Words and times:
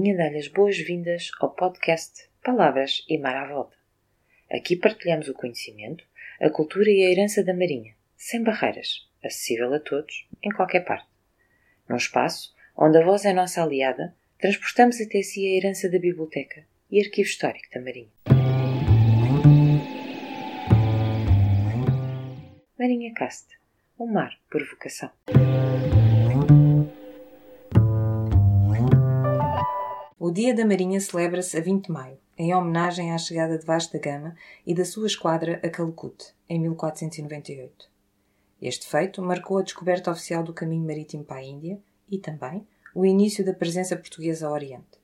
Marinha 0.00 0.16
dá-lhe 0.16 0.38
as 0.38 0.48
boas-vindas 0.48 1.30
ao 1.40 1.50
podcast 1.50 2.30
Palavras 2.42 3.04
e 3.06 3.18
Mar 3.18 3.36
à 3.36 3.46
Volta. 3.46 3.76
Aqui 4.50 4.74
partilhamos 4.74 5.28
o 5.28 5.34
conhecimento, 5.34 6.02
a 6.40 6.48
cultura 6.48 6.88
e 6.90 7.04
a 7.04 7.10
herança 7.10 7.44
da 7.44 7.52
Marinha, 7.52 7.94
sem 8.16 8.42
barreiras, 8.42 9.06
acessível 9.22 9.74
a 9.74 9.78
todos, 9.78 10.26
em 10.42 10.48
qualquer 10.52 10.86
parte. 10.86 11.06
Num 11.86 11.96
espaço 11.96 12.54
onde 12.74 12.96
a 12.96 13.04
voz 13.04 13.26
é 13.26 13.34
nossa 13.34 13.62
aliada, 13.62 14.16
transportamos 14.38 14.98
até 15.02 15.20
si 15.20 15.46
a 15.46 15.58
herança 15.58 15.86
da 15.86 15.98
biblioteca 15.98 16.64
e 16.90 16.98
arquivo 16.98 17.28
histórico 17.28 17.68
da 17.70 17.82
Marinha. 17.82 18.08
Marinha 22.78 23.12
Cast, 23.12 23.48
um 23.98 24.06
mar 24.06 24.32
por 24.50 24.64
vocação. 24.66 25.10
Dia 30.40 30.54
da 30.54 30.64
Marinha 30.64 30.98
celebra-se 30.98 31.54
a 31.58 31.60
20 31.60 31.84
de 31.84 31.92
maio, 31.92 32.16
em 32.38 32.54
homenagem 32.54 33.12
à 33.12 33.18
chegada 33.18 33.58
de 33.58 33.66
Vasco 33.66 33.92
da 33.92 33.98
Gama 33.98 34.34
e 34.66 34.72
da 34.72 34.86
sua 34.86 35.06
esquadra 35.06 35.60
a 35.62 35.68
Calicut, 35.68 36.32
em 36.48 36.58
1498. 36.58 37.90
Este 38.62 38.88
feito 38.88 39.20
marcou 39.20 39.58
a 39.58 39.62
descoberta 39.62 40.10
oficial 40.10 40.42
do 40.42 40.54
caminho 40.54 40.86
marítimo 40.86 41.24
para 41.24 41.40
a 41.40 41.44
Índia 41.44 41.78
e 42.10 42.16
também 42.16 42.66
o 42.94 43.04
início 43.04 43.44
da 43.44 43.52
presença 43.52 43.94
portuguesa 43.94 44.46
ao 44.46 44.54
Oriente. 44.54 44.98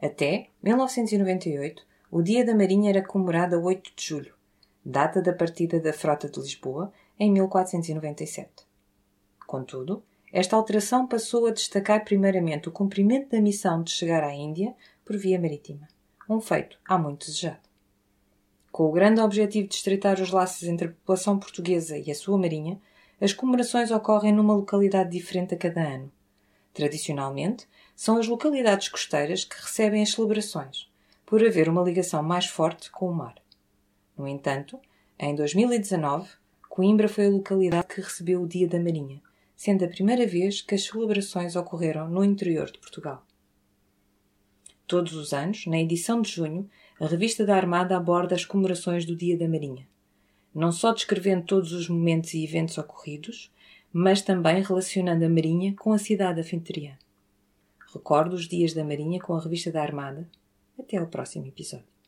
Até 0.00 0.50
1998, 0.62 1.84
o 2.12 2.22
Dia 2.22 2.44
da 2.44 2.54
Marinha 2.54 2.90
era 2.90 3.02
comemorado 3.02 3.56
a 3.56 3.58
8 3.58 3.92
de 3.96 4.06
julho, 4.06 4.34
data 4.84 5.20
da 5.20 5.32
partida 5.32 5.80
da 5.80 5.92
Frota 5.92 6.28
de 6.28 6.38
Lisboa, 6.38 6.92
em 7.18 7.28
1497. 7.32 8.50
Contudo, 9.48 10.04
esta 10.32 10.54
alteração 10.54 11.06
passou 11.06 11.46
a 11.46 11.50
destacar 11.50 12.04
primeiramente 12.04 12.68
o 12.68 12.72
cumprimento 12.72 13.30
da 13.30 13.40
missão 13.40 13.82
de 13.82 13.90
chegar 13.90 14.22
à 14.22 14.32
Índia 14.32 14.74
por 15.04 15.16
via 15.16 15.40
marítima, 15.40 15.88
um 16.28 16.40
feito 16.40 16.78
há 16.86 16.96
muito 16.96 17.26
desejado. 17.26 17.58
Com 18.70 18.84
o 18.84 18.92
grande 18.92 19.20
objetivo 19.20 19.66
de 19.66 19.74
estreitar 19.74 20.20
os 20.20 20.30
laços 20.30 20.68
entre 20.68 20.86
a 20.86 20.90
população 20.90 21.38
portuguesa 21.38 21.98
e 21.98 22.10
a 22.10 22.14
sua 22.14 22.38
marinha, 22.38 22.80
as 23.20 23.32
comemorações 23.32 23.90
ocorrem 23.90 24.32
numa 24.32 24.54
localidade 24.54 25.10
diferente 25.10 25.54
a 25.54 25.58
cada 25.58 25.82
ano. 25.82 26.10
Tradicionalmente, 26.72 27.68
são 27.96 28.16
as 28.16 28.28
localidades 28.28 28.88
costeiras 28.88 29.44
que 29.44 29.60
recebem 29.60 30.02
as 30.02 30.12
celebrações, 30.12 30.88
por 31.26 31.44
haver 31.44 31.68
uma 31.68 31.82
ligação 31.82 32.22
mais 32.22 32.46
forte 32.46 32.90
com 32.90 33.10
o 33.10 33.14
mar. 33.14 33.34
No 34.16 34.28
entanto, 34.28 34.78
em 35.18 35.34
2019, 35.34 36.30
Coimbra 36.68 37.08
foi 37.08 37.26
a 37.26 37.30
localidade 37.30 37.88
que 37.88 38.00
recebeu 38.00 38.42
o 38.42 38.46
Dia 38.46 38.68
da 38.68 38.78
Marinha, 38.78 39.20
sendo 39.62 39.84
a 39.84 39.88
primeira 39.88 40.26
vez 40.26 40.62
que 40.62 40.74
as 40.74 40.84
celebrações 40.84 41.54
ocorreram 41.54 42.08
no 42.08 42.24
interior 42.24 42.70
de 42.70 42.78
Portugal. 42.78 43.26
Todos 44.86 45.12
os 45.12 45.34
anos, 45.34 45.66
na 45.66 45.78
edição 45.78 46.22
de 46.22 46.30
junho, 46.30 46.66
a 46.98 47.06
revista 47.06 47.44
da 47.44 47.56
Armada 47.56 47.94
aborda 47.94 48.34
as 48.34 48.46
comemorações 48.46 49.04
do 49.04 49.14
Dia 49.14 49.36
da 49.36 49.46
Marinha, 49.46 49.86
não 50.54 50.72
só 50.72 50.94
descrevendo 50.94 51.44
todos 51.44 51.72
os 51.74 51.90
momentos 51.90 52.32
e 52.32 52.42
eventos 52.42 52.78
ocorridos, 52.78 53.52
mas 53.92 54.22
também 54.22 54.62
relacionando 54.62 55.26
a 55.26 55.28
Marinha 55.28 55.74
com 55.78 55.92
a 55.92 55.98
cidade 55.98 56.40
anfitriã. 56.40 56.96
Recordo 57.92 58.32
os 58.32 58.48
dias 58.48 58.72
da 58.72 58.82
Marinha 58.82 59.20
com 59.20 59.34
a 59.34 59.42
revista 59.42 59.70
da 59.70 59.82
Armada. 59.82 60.26
Até 60.78 60.96
ao 60.96 61.06
próximo 61.06 61.46
episódio. 61.46 61.99